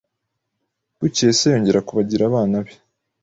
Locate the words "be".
2.65-2.73